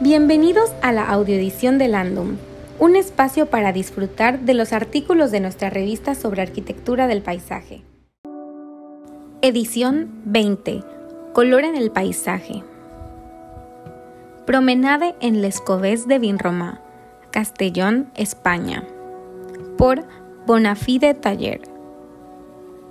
[0.00, 2.36] Bienvenidos a la audioedición de Landum,
[2.78, 7.82] un espacio para disfrutar de los artículos de nuestra revista sobre arquitectura del paisaje.
[9.42, 10.84] Edición 20.
[11.32, 12.62] Color en el paisaje.
[14.46, 16.80] Promenade en Lescovés de Vinromá,
[17.32, 18.84] Castellón, España.
[19.76, 20.04] Por
[20.46, 21.62] Bonafide Taller.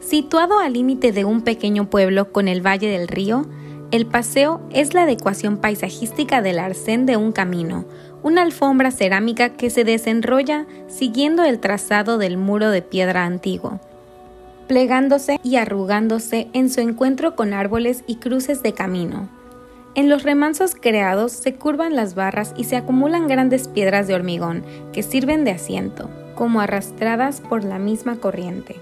[0.00, 3.46] Situado al límite de un pequeño pueblo con el Valle del Río,
[3.90, 7.86] el paseo es la adecuación paisajística del arcén de un camino,
[8.22, 13.80] una alfombra cerámica que se desenrolla siguiendo el trazado del muro de piedra antiguo,
[14.66, 19.30] plegándose y arrugándose en su encuentro con árboles y cruces de camino.
[19.94, 24.64] En los remansos creados se curvan las barras y se acumulan grandes piedras de hormigón
[24.92, 28.76] que sirven de asiento, como arrastradas por la misma corriente.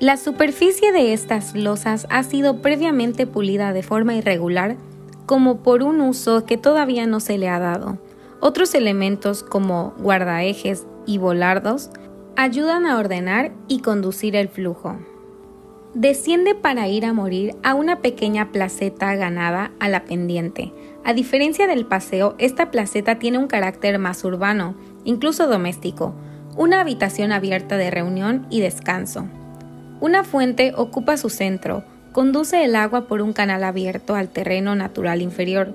[0.00, 4.76] La superficie de estas losas ha sido previamente pulida de forma irregular,
[5.24, 7.98] como por un uso que todavía no se le ha dado.
[8.40, 11.90] Otros elementos como guardaejes y volardos
[12.34, 14.98] ayudan a ordenar y conducir el flujo.
[15.94, 20.72] Desciende para ir a morir a una pequeña placeta ganada a la pendiente.
[21.04, 26.12] A diferencia del paseo, esta placeta tiene un carácter más urbano, incluso doméstico,
[26.56, 29.28] una habitación abierta de reunión y descanso.
[30.04, 35.22] Una fuente ocupa su centro, conduce el agua por un canal abierto al terreno natural
[35.22, 35.72] inferior.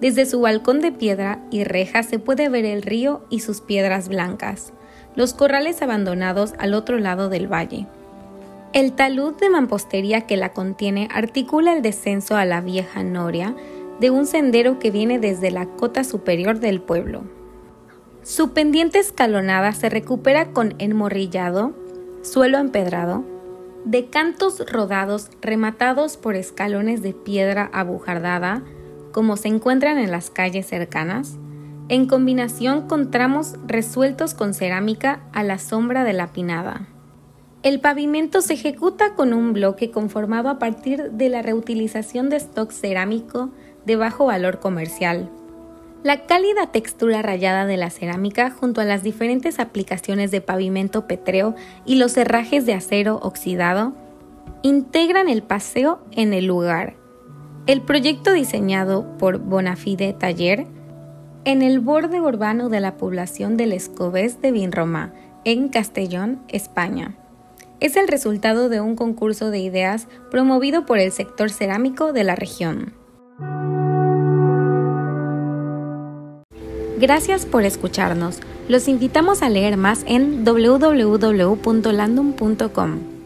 [0.00, 4.08] Desde su balcón de piedra y reja se puede ver el río y sus piedras
[4.08, 4.72] blancas,
[5.14, 7.86] los corrales abandonados al otro lado del valle.
[8.72, 13.54] El talud de mampostería que la contiene articula el descenso a la vieja noria
[14.00, 17.22] de un sendero que viene desde la cota superior del pueblo.
[18.24, 21.72] Su pendiente escalonada se recupera con enmorrillado,
[22.22, 23.22] suelo empedrado,
[23.84, 28.62] de cantos rodados rematados por escalones de piedra abujardada,
[29.12, 31.38] como se encuentran en las calles cercanas,
[31.88, 36.86] en combinación con tramos resueltos con cerámica a la sombra de la pinada.
[37.62, 42.70] El pavimento se ejecuta con un bloque conformado a partir de la reutilización de stock
[42.70, 43.50] cerámico
[43.84, 45.30] de bajo valor comercial,
[46.02, 51.54] la cálida textura rayada de la cerámica junto a las diferentes aplicaciones de pavimento petreo
[51.84, 53.92] y los herrajes de acero oxidado
[54.62, 56.94] integran el paseo en el lugar.
[57.66, 60.66] El proyecto diseñado por Bonafide Taller
[61.44, 65.12] en el borde urbano de la población del Escobés de Vinromá,
[65.44, 67.16] en Castellón, España.
[67.80, 72.36] Es el resultado de un concurso de ideas promovido por el sector cerámico de la
[72.36, 72.99] región.
[77.00, 78.40] Gracias por escucharnos.
[78.68, 83.19] Los invitamos a leer más en www.landum.com.